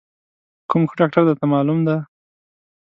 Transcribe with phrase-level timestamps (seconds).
[0.69, 1.97] کوم ښه ډاکتر درته معلوم دی؟